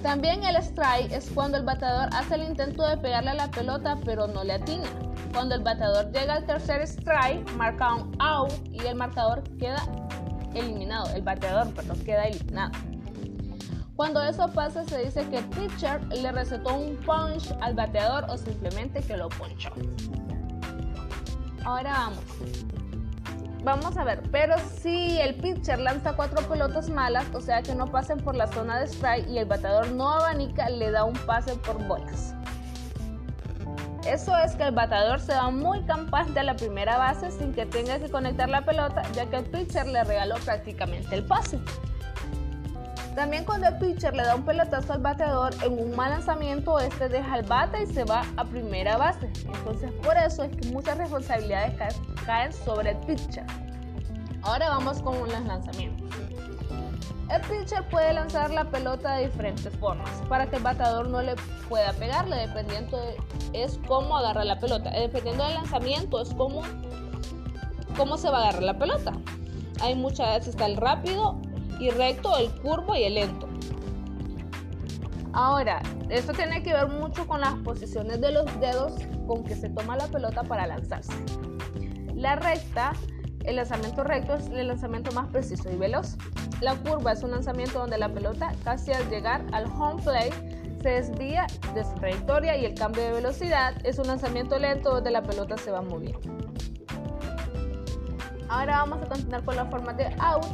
También 0.02 0.44
el 0.44 0.58
strike 0.58 1.10
es 1.10 1.32
cuando 1.34 1.58
el 1.58 1.64
bateador 1.64 2.10
hace 2.12 2.36
el 2.36 2.44
intento 2.44 2.86
de 2.86 2.98
pegarle 2.98 3.30
a 3.30 3.34
la 3.36 3.50
pelota 3.50 3.98
pero 4.04 4.28
no 4.28 4.44
le 4.44 4.56
atina. 4.56 4.90
Cuando 5.32 5.56
el 5.56 5.64
bateador 5.64 6.12
llega 6.12 6.34
al 6.34 6.46
tercer 6.46 6.82
strike, 6.82 7.50
marca 7.54 7.96
un 7.96 8.14
out 8.20 8.52
y 8.74 8.86
el 8.86 8.96
marcador 8.96 9.42
queda 9.58 9.82
eliminado. 10.54 11.16
El 11.16 11.22
bateador, 11.22 11.74
perdón, 11.74 11.98
queda 12.04 12.26
eliminado. 12.26 12.74
Cuando 13.96 14.24
eso 14.24 14.48
pasa, 14.52 14.84
se 14.86 15.06
dice 15.06 15.28
que 15.30 15.42
pitcher 15.42 16.04
le 16.08 16.32
recetó 16.32 16.74
un 16.74 16.96
punch 16.98 17.54
al 17.62 17.76
bateador 17.76 18.26
o 18.28 18.38
simplemente 18.38 19.02
que 19.02 19.16
lo 19.16 19.30
ponchó. 19.30 19.70
Ahora 21.64 21.92
vamos. 21.92 22.24
Vamos 23.64 23.96
a 23.96 24.04
ver, 24.04 24.22
pero 24.32 24.56
si 24.82 25.22
el 25.22 25.36
pitcher 25.36 25.80
lanza 25.80 26.16
cuatro 26.16 26.46
pelotas 26.50 26.90
malas, 26.90 27.26
o 27.34 27.40
sea 27.40 27.62
que 27.62 27.74
no 27.76 27.90
pasen 27.90 28.20
por 28.20 28.36
la 28.36 28.48
zona 28.48 28.80
de 28.80 28.88
strike 28.88 29.30
y 29.30 29.38
el 29.38 29.46
bateador 29.46 29.90
no 29.92 30.10
abanica, 30.10 30.70
le 30.70 30.92
da 30.92 31.06
un 31.06 31.14
pase 31.14 31.56
por 31.56 31.82
bolas. 31.88 32.36
Eso 34.06 34.36
es 34.38 34.56
que 34.56 34.64
el 34.64 34.74
bateador 34.74 35.22
se 35.22 35.34
va 35.34 35.50
muy 35.50 35.82
campante 35.84 36.42
a 36.42 36.44
la 36.44 36.56
primera 36.56 36.98
base 36.98 37.32
sin 37.32 37.54
que 37.54 37.66
tenga 37.66 38.00
que 38.00 38.10
conectar 38.10 38.50
la 38.50 38.66
pelota, 38.66 39.04
ya 39.14 39.28
que 39.28 39.38
el 39.38 39.46
pitcher 39.46 39.88
le 39.88 40.04
regaló 40.04 40.36
prácticamente 40.44 41.16
el 41.16 41.26
pase. 41.26 41.58
También 43.16 43.46
cuando 43.46 43.68
el 43.68 43.78
pitcher 43.78 44.16
le 44.16 44.24
da 44.24 44.36
un 44.36 44.44
pelotazo 44.44 44.94
al 44.94 45.00
bateador 45.00 45.54
en 45.64 45.78
un 45.78 45.96
mal 45.96 46.10
lanzamiento, 46.10 46.80
este 46.80 47.10
deja 47.10 47.38
el 47.38 47.46
bate 47.46 47.84
y 47.84 47.86
se 47.86 48.04
va 48.06 48.26
a 48.38 48.44
primera 48.44 48.98
base. 48.98 49.32
Entonces 49.46 49.92
por 50.04 50.18
eso 50.18 50.44
es 50.44 50.56
que 50.56 50.70
muchas 50.70 50.98
responsabilidades 50.98 51.96
caen 52.26 52.52
sobre 52.52 52.92
el 52.92 52.98
pitcher. 52.98 53.46
Ahora 54.42 54.70
vamos 54.70 55.02
con 55.02 55.20
los 55.20 55.42
lanzamientos. 55.46 56.10
El 57.30 57.42
pitcher 57.42 57.88
puede 57.90 58.14
lanzar 58.14 58.50
la 58.50 58.66
pelota 58.66 59.16
de 59.16 59.26
diferentes 59.26 59.74
formas 59.78 60.10
para 60.28 60.48
que 60.48 60.58
el 60.58 60.64
bateador 60.64 61.08
no 61.08 61.22
le 61.22 61.36
pueda 61.70 61.94
pegarle, 61.94 62.36
dependiendo 62.48 62.98
de, 62.98 63.16
es 63.54 63.80
cómo 63.88 64.18
agarra 64.18 64.44
la 64.44 64.60
pelota. 64.60 64.90
Dependiendo 64.90 65.44
del 65.46 65.54
lanzamiento 65.54 66.20
es 66.20 66.34
cómo, 66.34 66.64
cómo 67.96 68.18
se 68.18 68.30
va 68.30 68.40
a 68.40 68.42
agarrar 68.42 68.64
la 68.64 68.78
pelota. 68.78 69.14
Hay 69.82 69.96
muchas 69.96 70.36
veces 70.36 70.50
está 70.50 70.66
el 70.66 70.78
rápido 70.78 71.40
y 71.84 71.90
recto, 71.90 72.38
el 72.38 72.50
curvo 72.62 72.96
y 72.96 73.04
el 73.04 73.16
lento. 73.16 73.50
Ahora, 75.34 75.82
esto 76.10 76.32
tiene 76.32 76.64
que 76.64 76.74
ver 76.74 76.88
mucho 76.88 77.28
con 77.28 77.42
las 77.42 77.56
posiciones 77.56 78.22
de 78.22 78.32
los 78.32 78.46
dedos 78.60 78.94
con 79.28 79.44
que 79.44 79.56
se 79.56 79.70
toma 79.70 79.98
la 79.98 80.08
pelota 80.08 80.44
para 80.44 80.68
lanzarse. 80.68 81.14
La 82.16 82.36
recta, 82.36 82.94
el 83.44 83.58
lanzamiento 83.58 84.04
recto 84.04 84.36
es 84.36 84.48
el 84.48 84.68
lanzamiento 84.68 85.12
más 85.12 85.28
preciso 85.28 85.70
y 85.72 85.76
veloz. 85.76 86.16
La 86.62 86.76
curva 86.76 87.12
es 87.12 87.24
un 87.24 87.32
lanzamiento 87.32 87.80
donde 87.80 87.98
la 87.98 88.14
pelota, 88.14 88.54
casi 88.64 88.94
al 88.94 89.10
llegar 89.10 89.44
al 89.52 89.66
home 89.66 90.02
plate, 90.02 90.54
se 90.82 90.90
desvía 90.90 91.48
de 91.74 91.84
su 91.84 91.94
trayectoria 91.96 92.56
y 92.56 92.66
el 92.66 92.76
cambio 92.76 93.04
de 93.04 93.12
velocidad 93.14 93.74
es 93.84 93.98
un 94.00 94.08
lanzamiento 94.08 94.58
lento 94.60 94.92
donde 94.94 95.12
la 95.12 95.24
pelota 95.24 95.58
se 95.58 95.72
va 95.72 95.82
moviendo. 95.82 96.22
Ahora 98.48 98.78
vamos 98.78 99.02
a 99.02 99.08
continuar 99.08 99.44
con 99.44 99.56
la 99.56 99.66
forma 99.66 99.94
de 99.94 100.06
out. 100.20 100.46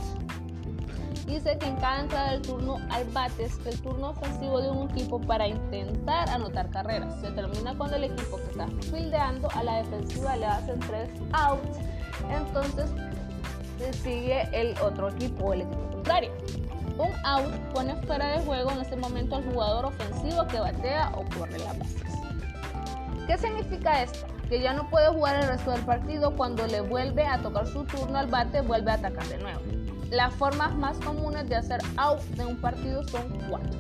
Dice 1.30 1.60
que 1.60 1.68
en 1.68 1.76
cada 1.76 2.02
entrada 2.02 2.32
del 2.32 2.42
turno 2.42 2.78
al 2.90 3.06
bate 3.06 3.44
es 3.44 3.60
el 3.64 3.80
turno 3.82 4.10
ofensivo 4.10 4.60
de 4.62 4.72
un 4.72 4.90
equipo 4.90 5.22
para 5.22 5.48
intentar 5.48 6.28
anotar 6.28 6.72
carreras. 6.72 7.22
Se 7.22 7.30
termina 7.30 7.78
cuando 7.78 7.98
el 7.98 8.06
equipo 8.06 8.38
que 8.38 8.50
está 8.50 8.68
fildeando 8.90 9.48
a 9.54 9.64
la 9.64 9.78
defensiva 9.78 10.36
le 10.36 10.48
hacen 10.48 10.80
tres 10.80 11.08
outs. 11.34 11.78
Entonces 12.32 12.90
sigue 14.02 14.50
el 14.60 14.76
otro 14.80 15.10
equipo, 15.10 15.54
el 15.54 15.62
equipo 15.62 15.92
contrario. 15.92 16.32
Un 16.98 17.12
out 17.24 17.54
pone 17.76 17.96
fuera 18.08 18.40
de 18.40 18.44
juego 18.44 18.72
en 18.72 18.80
ese 18.80 18.96
momento 18.96 19.36
al 19.36 19.44
jugador 19.52 19.86
ofensivo 19.86 20.48
que 20.48 20.60
batea 20.60 21.12
o 21.16 21.24
corre 21.38 21.60
la 21.60 21.74
base. 21.74 21.96
¿Qué 23.28 23.38
significa 23.38 24.02
esto? 24.02 24.26
Que 24.50 24.62
ya 24.62 24.74
no 24.74 24.90
puede 24.90 25.10
jugar 25.10 25.36
el 25.36 25.48
resto 25.48 25.70
del 25.70 25.86
partido 25.86 26.36
cuando 26.36 26.66
le 26.66 26.82
vuelve 26.82 27.24
a 27.24 27.38
tocar 27.38 27.68
su 27.68 27.84
turno 27.84 28.18
al 28.18 28.26
bate, 28.26 28.62
vuelve 28.62 28.90
a 28.90 28.96
atacar 28.96 29.28
de 29.28 29.38
nuevo. 29.38 29.62
Las 30.12 30.34
formas 30.34 30.76
más 30.76 30.98
comunes 30.98 31.48
de 31.50 31.56
hacer 31.56 31.80
out 31.98 32.20
de 32.22 32.46
un 32.46 32.58
partido 32.58 33.08
son 33.08 33.30
cuatro. 33.50 33.80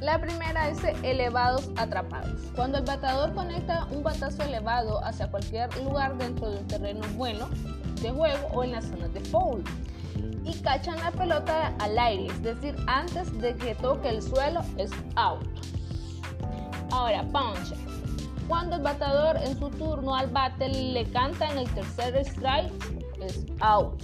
La 0.00 0.20
primera 0.20 0.68
es 0.68 0.78
elevados 1.02 1.70
atrapados. 1.76 2.42
Cuando 2.54 2.78
el 2.78 2.84
batador 2.84 3.34
conecta 3.34 3.86
un 3.90 4.02
batazo 4.02 4.42
elevado 4.42 5.02
hacia 5.02 5.30
cualquier 5.30 5.74
lugar 5.78 6.18
dentro 6.18 6.50
de 6.50 6.58
un 6.58 6.66
terreno 6.66 7.00
bueno 7.14 7.48
de 8.02 8.10
juego 8.10 8.48
o 8.52 8.62
en 8.62 8.72
la 8.72 8.82
zona 8.82 9.08
de 9.08 9.20
foul 9.20 9.64
y 10.44 10.52
cachan 10.60 10.98
la 10.98 11.10
pelota 11.10 11.74
al 11.78 11.98
aire, 11.98 12.26
es 12.26 12.42
decir, 12.42 12.76
antes 12.86 13.36
de 13.40 13.54
que 13.56 13.74
toque 13.76 14.10
el 14.10 14.22
suelo 14.22 14.60
es 14.76 14.90
out. 15.16 15.46
Ahora, 16.92 17.22
punch. 17.22 17.74
Cuando 18.46 18.76
el 18.76 18.82
batador 18.82 19.38
en 19.38 19.58
su 19.58 19.70
turno 19.70 20.14
al 20.14 20.28
bate 20.28 20.68
le 20.68 21.04
canta 21.10 21.50
en 21.50 21.58
el 21.58 21.70
tercer 21.70 22.16
strike, 22.18 22.70
es 23.20 23.44
out. 23.60 24.00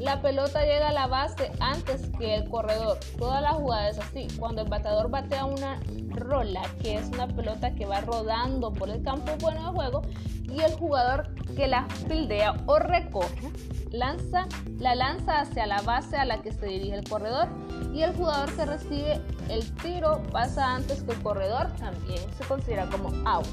La 0.00 0.22
pelota 0.22 0.64
llega 0.64 0.90
a 0.90 0.92
la 0.92 1.08
base 1.08 1.50
antes 1.58 2.08
que 2.18 2.36
el 2.36 2.48
corredor. 2.48 2.98
Toda 3.18 3.40
la 3.40 3.52
jugada 3.52 3.88
es 3.88 3.98
así. 3.98 4.28
Cuando 4.38 4.62
el 4.62 4.68
batador 4.68 5.10
batea 5.10 5.44
una 5.44 5.80
rola, 6.10 6.62
que 6.80 6.94
es 6.94 7.08
una 7.08 7.26
pelota 7.26 7.74
que 7.74 7.84
va 7.84 8.00
rodando 8.00 8.72
por 8.72 8.90
el 8.90 9.02
campo 9.02 9.32
bueno 9.40 9.60
de 9.60 9.76
juego, 9.76 10.02
y 10.44 10.60
el 10.60 10.72
jugador 10.74 11.28
que 11.56 11.66
la 11.66 11.84
fildea 12.06 12.56
o 12.66 12.78
recoge, 12.78 13.52
lanza, 13.90 14.46
la 14.78 14.94
lanza 14.94 15.40
hacia 15.40 15.66
la 15.66 15.82
base 15.82 16.16
a 16.16 16.24
la 16.24 16.42
que 16.42 16.52
se 16.52 16.66
dirige 16.66 16.94
el 16.94 17.08
corredor 17.08 17.48
y 17.92 18.02
el 18.02 18.14
jugador 18.14 18.54
que 18.54 18.64
recibe 18.64 19.20
el 19.48 19.74
tiro 19.76 20.22
pasa 20.30 20.74
antes 20.74 21.02
que 21.02 21.12
el 21.12 21.22
corredor, 21.22 21.68
también 21.76 22.20
se 22.36 22.44
considera 22.44 22.86
como 22.88 23.08
out. 23.28 23.46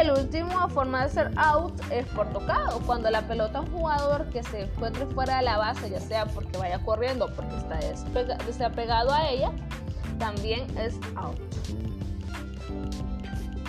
El 0.00 0.10
último 0.10 0.68
forma 0.68 1.04
de 1.04 1.10
ser 1.10 1.30
out 1.36 1.80
es 1.90 2.04
por 2.08 2.28
tocado. 2.32 2.80
Cuando 2.80 3.10
la 3.10 3.22
pelota 3.22 3.60
un 3.60 3.70
jugador 3.72 4.28
que 4.30 4.42
se 4.42 4.62
encuentre 4.62 5.06
fuera 5.06 5.36
de 5.36 5.42
la 5.44 5.56
base, 5.56 5.88
ya 5.88 6.00
sea 6.00 6.26
porque 6.26 6.58
vaya 6.58 6.78
corriendo 6.84 7.26
o 7.26 7.28
porque 7.28 7.56
está 7.56 7.78
desapegado 8.44 9.12
a 9.12 9.28
ella, 9.28 9.52
también 10.18 10.66
es 10.76 10.98
out. 11.16 11.38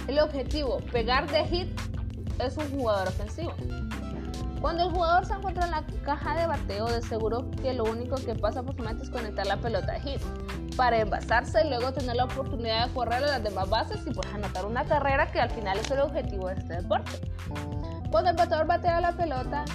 El 0.08 0.20
objetivo, 0.20 0.80
pegar 0.92 1.30
de 1.32 1.46
hit, 1.46 1.82
es 2.40 2.58
un 2.58 2.70
jugador 2.72 3.08
ofensivo. 3.08 3.54
Cuando 4.66 4.86
el 4.86 4.90
jugador 4.90 5.24
se 5.28 5.34
encuentra 5.34 5.66
en 5.66 5.70
la 5.70 5.84
caja 6.04 6.36
de 6.36 6.48
bateo, 6.48 6.88
de 6.88 7.00
seguro 7.04 7.52
que 7.62 7.72
lo 7.72 7.84
único 7.84 8.16
que 8.16 8.34
pasa 8.34 8.64
por 8.64 8.76
su 8.76 8.82
mente 8.82 9.04
es 9.04 9.12
conectar 9.12 9.46
la 9.46 9.58
pelota 9.58 9.92
de 9.92 10.00
hit 10.00 10.22
para 10.76 10.98
envasarse 10.98 11.64
y 11.64 11.70
luego 11.70 11.94
tener 11.94 12.16
la 12.16 12.24
oportunidad 12.24 12.88
de 12.88 12.94
correr 12.96 13.24
a 13.26 13.28
las 13.28 13.44
demás 13.44 13.70
bases 13.70 14.00
y 14.08 14.10
pues 14.10 14.28
anotar 14.34 14.66
una 14.66 14.84
carrera 14.84 15.32
que 15.32 15.40
al 15.40 15.52
final 15.52 15.78
es 15.78 15.92
el 15.92 16.00
objetivo 16.00 16.48
de 16.48 16.56
este 16.56 16.82
deporte. 16.82 17.12
Cuando 18.10 18.32
el 18.32 18.36
bateador 18.36 18.66
batea 18.66 19.02
la 19.02 19.12
pelota, 19.12 19.66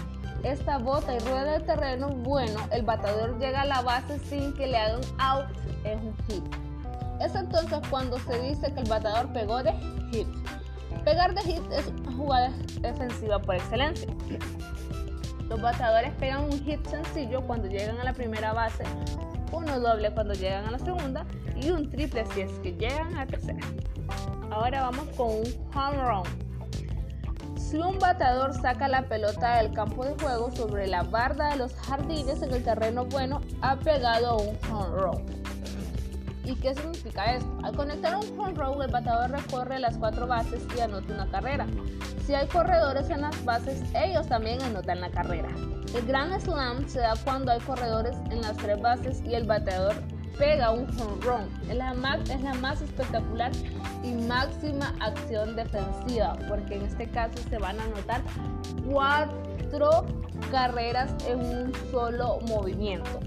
esta 0.42 0.78
bota 0.78 1.14
y 1.14 1.20
rueda 1.20 1.54
el 1.54 1.64
terreno, 1.64 2.08
bueno, 2.08 2.58
el 2.72 2.82
bateador 2.82 3.38
llega 3.38 3.60
a 3.60 3.66
la 3.66 3.82
base 3.82 4.18
sin 4.18 4.52
que 4.54 4.66
le 4.66 4.76
haga 4.76 4.96
un 4.96 5.20
out, 5.20 5.46
es 5.84 6.00
un 6.02 6.16
hit. 6.26 6.42
Es 7.20 7.32
entonces 7.36 7.78
cuando 7.90 8.18
se 8.18 8.40
dice 8.40 8.74
que 8.74 8.80
el 8.80 8.88
bateador 8.88 9.32
pegó 9.32 9.62
de 9.62 9.72
hit. 10.10 10.26
Pegar 11.04 11.34
de 11.34 11.40
hit 11.42 11.62
es 11.72 11.92
jugada 12.16 12.52
defensiva 12.80 13.38
por 13.38 13.54
excelencia. 13.54 14.08
Los 15.48 15.60
bateadores 15.60 16.12
pegan 16.14 16.44
un 16.44 16.64
hit 16.64 16.86
sencillo 16.86 17.40
cuando 17.46 17.66
llegan 17.68 17.98
a 17.98 18.04
la 18.04 18.12
primera 18.12 18.52
base, 18.52 18.84
uno 19.50 19.80
doble 19.80 20.12
cuando 20.12 20.34
llegan 20.34 20.66
a 20.66 20.70
la 20.70 20.78
segunda 20.78 21.26
y 21.56 21.70
un 21.70 21.90
triple 21.90 22.24
si 22.34 22.42
es 22.42 22.52
que 22.60 22.72
llegan 22.72 23.14
a 23.16 23.24
la 23.24 23.26
tercera. 23.26 23.58
Ahora 24.50 24.82
vamos 24.82 25.08
con 25.16 25.28
un 25.28 25.44
home 25.74 26.04
run. 26.04 26.50
Si 27.56 27.76
un 27.76 27.98
bateador 27.98 28.52
saca 28.54 28.88
la 28.88 29.08
pelota 29.08 29.56
del 29.56 29.72
campo 29.72 30.04
de 30.04 30.14
juego 30.22 30.50
sobre 30.50 30.86
la 30.86 31.02
barda 31.02 31.50
de 31.50 31.56
los 31.56 31.74
jardines 31.74 32.42
en 32.42 32.52
el 32.52 32.62
terreno 32.62 33.06
bueno, 33.06 33.40
ha 33.60 33.76
pegado 33.76 34.38
un 34.38 34.58
home 34.70 35.00
run. 35.00 35.39
¿Y 36.44 36.54
qué 36.56 36.74
significa 36.74 37.34
esto? 37.34 37.58
Al 37.62 37.76
conectar 37.76 38.16
un 38.16 38.40
home 38.40 38.54
run, 38.54 38.82
el 38.82 38.90
bateador 38.90 39.30
recorre 39.30 39.78
las 39.78 39.96
cuatro 39.98 40.26
bases 40.26 40.66
y 40.76 40.80
anota 40.80 41.12
una 41.12 41.30
carrera. 41.30 41.66
Si 42.26 42.34
hay 42.34 42.46
corredores 42.48 43.10
en 43.10 43.22
las 43.22 43.44
bases, 43.44 43.82
ellos 43.94 44.26
también 44.26 44.62
anotan 44.62 45.00
la 45.00 45.10
carrera. 45.10 45.48
El 45.94 46.06
Grand 46.06 46.40
Slam 46.40 46.88
se 46.88 47.00
da 47.00 47.14
cuando 47.24 47.52
hay 47.52 47.60
corredores 47.60 48.16
en 48.30 48.40
las 48.40 48.56
tres 48.56 48.80
bases 48.80 49.22
y 49.24 49.34
el 49.34 49.44
bateador 49.46 49.94
pega 50.38 50.70
un 50.70 50.86
home 50.98 51.20
run. 51.22 51.70
Es 51.70 51.76
la, 51.76 51.92
más, 51.94 52.20
es 52.30 52.40
la 52.40 52.54
más 52.54 52.80
espectacular 52.80 53.52
y 54.02 54.12
máxima 54.12 54.94
acción 55.00 55.54
defensiva, 55.54 56.38
porque 56.48 56.76
en 56.76 56.86
este 56.86 57.06
caso 57.08 57.38
se 57.48 57.58
van 57.58 57.78
a 57.78 57.84
anotar 57.84 58.22
cuatro 58.90 60.06
carreras 60.50 61.12
en 61.28 61.40
un 61.40 61.72
solo 61.90 62.38
movimiento. 62.48 63.20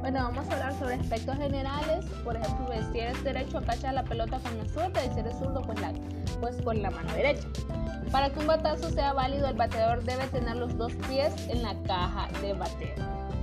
Bueno, 0.00 0.22
vamos 0.22 0.48
a 0.48 0.52
hablar 0.52 0.78
sobre 0.78 0.94
aspectos 0.94 1.36
generales. 1.36 2.04
Por 2.22 2.36
ejemplo, 2.36 2.66
pues, 2.66 2.86
si 2.92 3.00
eres 3.00 3.22
derecho, 3.24 3.60
cachar 3.62 3.94
la 3.94 4.04
pelota 4.04 4.38
con 4.38 4.56
la 4.58 4.68
suerte 4.68 5.00
y 5.04 5.14
si 5.14 5.20
eres 5.20 5.36
zurdo, 5.38 5.62
pues, 5.62 5.80
la, 5.80 5.92
pues 6.40 6.56
con 6.62 6.80
la 6.80 6.90
mano 6.90 7.12
derecha. 7.14 7.48
Para 8.12 8.30
que 8.30 8.38
un 8.38 8.46
batazo 8.46 8.90
sea 8.90 9.12
válido, 9.12 9.48
el 9.48 9.54
bateador 9.54 10.04
debe 10.04 10.26
tener 10.28 10.56
los 10.56 10.76
dos 10.76 10.92
pies 11.08 11.34
en 11.48 11.62
la 11.62 11.74
caja 11.82 12.28
de 12.40 12.52
bateo. 12.52 12.94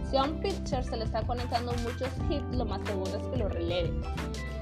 Si 0.10 0.18
a 0.18 0.24
un 0.24 0.40
pitcher 0.40 0.84
se 0.84 0.98
le 0.98 1.06
está 1.06 1.22
conectando 1.24 1.74
muchos 1.84 2.10
hits, 2.30 2.56
lo 2.56 2.66
más 2.66 2.82
seguro 2.86 3.18
es 3.18 3.28
que 3.28 3.38
lo 3.38 3.50
releve. 3.50 3.92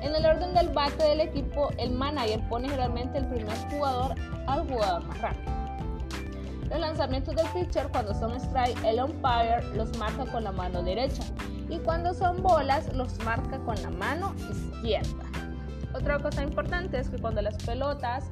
En 0.01 0.15
el 0.15 0.25
orden 0.25 0.53
del 0.53 0.69
bate 0.69 1.03
del 1.03 1.21
equipo, 1.21 1.69
el 1.77 1.91
manager 1.91 2.39
pone 2.49 2.69
generalmente 2.69 3.17
el 3.17 3.25
primer 3.27 3.57
jugador 3.69 4.15
al 4.47 4.67
jugador 4.67 5.03
más 5.05 5.21
rápido. 5.21 5.51
Los 6.69 6.79
lanzamientos 6.79 7.35
del 7.35 7.47
pitcher 7.47 7.87
cuando 7.89 8.13
son 8.13 8.35
strike, 8.39 8.83
el 8.85 8.99
umpire 9.01 9.63
los 9.75 9.95
marca 9.97 10.25
con 10.25 10.43
la 10.43 10.51
mano 10.51 10.83
derecha 10.83 11.23
y 11.69 11.77
cuando 11.79 12.13
son 12.13 12.41
bolas 12.41 12.93
los 12.95 13.17
marca 13.23 13.59
con 13.59 13.81
la 13.81 13.89
mano 13.91 14.33
izquierda. 14.49 15.25
Otra 15.93 16.19
cosa 16.19 16.43
importante 16.43 16.99
es 16.99 17.09
que 17.09 17.17
cuando 17.17 17.41
las 17.41 17.55
pelotas 17.63 18.25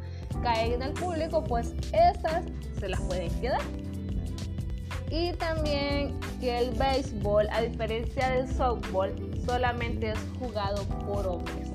caen 0.44 0.74
en 0.74 0.82
el 0.84 0.94
público, 0.94 1.44
pues 1.44 1.74
estas 1.92 2.46
se 2.80 2.90
las 2.90 3.02
pueden 3.02 3.30
quedar. 3.42 3.62
Y 5.10 5.32
también 5.34 6.20
que 6.40 6.60
el 6.60 6.72
béisbol, 6.72 7.48
a 7.52 7.62
diferencia 7.62 8.30
del 8.30 8.48
softball, 8.54 9.14
solamente 9.46 10.12
es 10.12 10.20
jugado 10.38 10.84
por 11.06 11.26
hombres. 11.26 11.70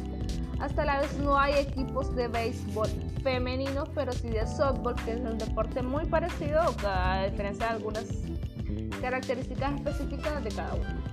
Hasta 0.60 0.84
la 0.84 1.00
vez 1.00 1.18
no 1.18 1.36
hay 1.36 1.54
equipos 1.54 2.14
de 2.14 2.28
béisbol 2.28 2.88
femeninos, 3.22 3.88
pero 3.94 4.12
sí 4.12 4.28
de 4.28 4.46
softball, 4.46 4.94
que 5.04 5.12
es 5.12 5.20
un 5.20 5.38
deporte 5.38 5.82
muy 5.82 6.04
parecido, 6.06 6.60
a 6.86 7.26
diferencia 7.28 7.66
de 7.66 7.72
algunas 7.72 8.04
características 9.00 9.74
específicas 9.74 10.44
de 10.44 10.50
cada 10.50 10.74
uno. 10.74 11.11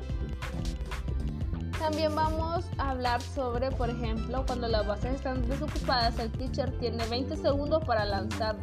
También 1.79 2.13
vamos 2.13 2.65
a 2.77 2.91
hablar 2.91 3.21
sobre, 3.21 3.71
por 3.71 3.89
ejemplo, 3.89 4.43
cuando 4.45 4.67
las 4.67 4.85
bases 4.85 5.15
están 5.15 5.47
desocupadas, 5.47 6.19
el 6.19 6.29
pitcher 6.29 6.77
tiene 6.77 7.05
20 7.07 7.37
segundos 7.37 7.83
para 7.85 8.03
lanzar 8.03 8.57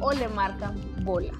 o 0.00 0.12
le 0.12 0.28
marcan 0.28 0.80
bola. 1.04 1.32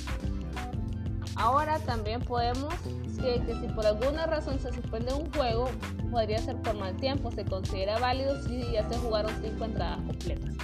Ahora 1.34 1.78
también 1.80 2.20
podemos 2.20 2.75
que, 3.16 3.42
que, 3.46 3.54
si 3.58 3.68
por 3.68 3.87
alguna 3.87 4.26
razón 4.26 4.61
se 4.61 4.70
suspende 4.72 5.14
un 5.14 5.32
juego, 5.32 5.70
podría 6.11 6.38
ser 6.38 6.56
por 6.56 6.75
mal 6.75 6.94
tiempo. 6.96 7.30
Se 7.32 7.44
considera 7.44 7.99
válido 7.99 8.40
si 8.42 8.72
ya 8.72 8.87
se 8.88 8.96
jugaron 8.99 9.32
5 9.40 9.64
entradas 9.64 9.96
completas. 9.96 10.54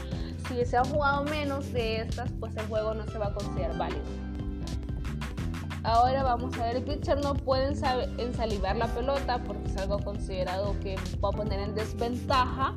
Si 0.47 0.65
se 0.65 0.77
han 0.77 0.85
jugado 0.85 1.25
menos 1.25 1.73
de 1.73 2.03
estas, 2.03 2.31
pues 2.39 2.55
el 2.57 2.67
juego 2.67 2.93
no 2.95 3.07
se 3.07 3.19
va 3.19 3.29
a 3.29 3.35
considerar 3.35 3.79
válido. 3.79 4.28
Ahora 5.89 6.23
vamos 6.23 6.55
a 6.59 6.67
ver, 6.67 6.85
pitcher 6.85 7.19
no 7.23 7.33
puede 7.33 7.69
ensalivar 8.19 8.77
la 8.77 8.89
pelota 8.89 9.43
porque 9.43 9.69
es 9.69 9.77
algo 9.79 9.99
considerado 9.99 10.79
que 10.81 10.97
va 11.25 11.31
a 11.31 11.33
poner 11.33 11.61
en 11.61 11.75
desventaja 11.75 12.75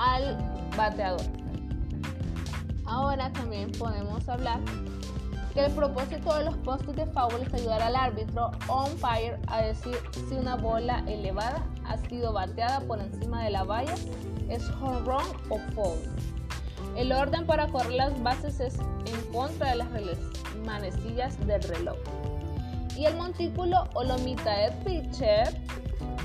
al 0.00 0.36
bateador. 0.76 1.20
Ahora 2.86 3.32
también 3.32 3.70
podemos 3.70 4.28
hablar 4.28 4.58
que 5.54 5.66
el 5.66 5.70
propósito 5.70 6.34
de 6.36 6.46
los 6.46 6.56
postes 6.56 6.96
de 6.96 7.06
foul 7.06 7.40
es 7.40 7.54
ayudar 7.54 7.82
al 7.82 7.94
árbitro 7.94 8.50
umpire 8.68 9.38
a 9.46 9.62
decir 9.62 9.96
si 10.28 10.34
una 10.34 10.56
bola 10.56 11.04
elevada 11.06 11.62
ha 11.86 11.98
sido 11.98 12.32
bateada 12.32 12.80
por 12.80 12.98
encima 12.98 13.44
de 13.44 13.50
la 13.50 13.62
valla, 13.62 13.94
es 14.48 14.68
home 14.80 14.98
run 15.04 15.24
o 15.50 15.58
foul. 15.72 16.00
El 16.98 17.12
orden 17.12 17.46
para 17.46 17.68
correr 17.68 17.92
las 17.92 18.20
bases 18.24 18.58
es 18.58 18.80
en 18.80 19.32
contra 19.32 19.70
de 19.70 19.76
las 19.76 19.88
manecillas 20.66 21.38
del 21.46 21.62
reloj. 21.62 21.96
Y 22.96 23.04
el 23.04 23.16
montículo 23.16 23.84
o 23.94 24.02
lomita 24.02 24.58
de 24.58 24.72
pitcher 24.84 25.56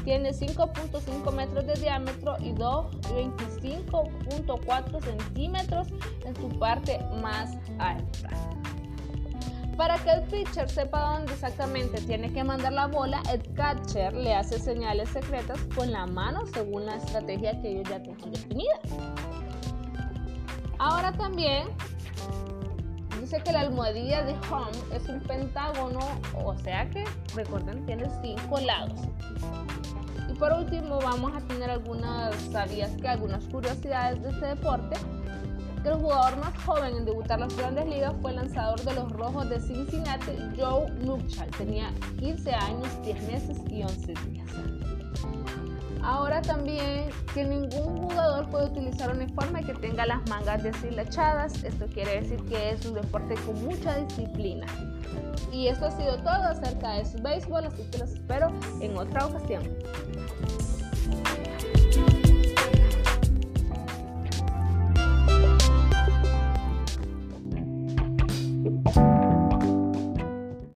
tiene 0.03 0.31
5.5 0.31 1.31
metros 1.31 1.67
de 1.67 1.75
diámetro 1.75 2.37
y 2.39 2.53
25.4 2.53 4.99
centímetros 4.99 5.89
en 6.25 6.35
su 6.37 6.49
parte 6.57 6.97
más 7.21 7.55
alta. 7.77 8.31
Para 9.77 9.99
que 9.99 10.09
el 10.09 10.23
pitcher 10.23 10.67
sepa 10.67 11.13
dónde 11.13 11.33
exactamente 11.33 12.01
tiene 12.01 12.33
que 12.33 12.43
mandar 12.43 12.73
la 12.73 12.87
bola, 12.87 13.21
el 13.31 13.43
catcher 13.53 14.15
le 14.15 14.33
hace 14.33 14.57
señales 14.57 15.09
secretas 15.09 15.59
con 15.75 15.91
la 15.91 16.07
mano 16.07 16.47
según 16.47 16.87
la 16.87 16.95
estrategia 16.95 17.61
que 17.61 17.73
ellos 17.73 17.87
ya 17.87 18.01
tengan 18.01 18.31
definida. 18.31 18.79
Ahora 20.83 21.13
también 21.13 21.69
dice 23.21 23.41
que 23.41 23.53
la 23.53 23.61
almohadilla 23.61 24.25
de 24.25 24.33
home 24.51 24.77
es 24.93 25.07
un 25.07 25.21
pentágono, 25.21 26.01
o 26.43 26.57
sea 26.57 26.89
que 26.89 27.05
recuerden 27.33 27.85
tiene 27.85 28.09
cinco 28.21 28.59
lados. 28.59 28.99
Y 30.29 30.33
por 30.33 30.51
último 30.51 30.99
vamos 30.99 31.31
a 31.37 31.39
tener 31.47 31.69
algunas, 31.69 32.35
sabías 32.51 32.91
que 32.97 33.07
algunas 33.07 33.45
curiosidades 33.45 34.21
de 34.23 34.31
este 34.31 34.45
deporte. 34.47 34.97
Que 35.83 35.87
el 35.87 35.95
jugador 35.95 36.35
más 36.39 36.61
joven 36.65 36.97
en 36.97 37.05
debutar 37.05 37.39
las 37.39 37.55
grandes 37.55 37.87
ligas 37.87 38.13
fue 38.21 38.31
el 38.31 38.35
lanzador 38.35 38.81
de 38.81 38.93
los 38.93 39.09
Rojos 39.13 39.49
de 39.49 39.61
Cincinnati, 39.61 40.33
Joe 40.57 40.91
Nupchal. 41.05 41.49
Tenía 41.51 41.93
15 42.19 42.53
años, 42.55 43.01
10 43.03 43.23
meses 43.23 43.57
y 43.69 43.83
11 43.83 44.13
días. 44.25 44.49
Ahora 46.03 46.41
también 46.41 47.09
que 47.33 47.45
ningún 47.45 47.97
jugador 47.97 48.49
puede 48.49 48.65
utilizar 48.65 49.09
un 49.09 49.21
uniforme 49.21 49.63
que 49.63 49.73
tenga 49.73 50.05
las 50.05 50.27
mangas 50.29 50.61
deshilachadas. 50.61 51.63
Esto 51.63 51.85
quiere 51.87 52.21
decir 52.21 52.43
que 52.43 52.71
es 52.71 52.85
un 52.85 52.95
deporte 52.95 53.35
con 53.45 53.63
mucha 53.63 53.95
disciplina. 53.97 54.65
Y 55.51 55.67
esto 55.67 55.85
ha 55.85 55.91
sido 55.91 56.17
todo 56.17 56.43
acerca 56.43 56.91
de 56.95 57.05
su 57.05 57.21
béisbol, 57.21 57.65
así 57.65 57.83
que 57.89 57.99
los 57.99 58.11
espero 58.11 58.51
en 58.81 58.97
otra 58.97 59.27
ocasión. 59.27 59.63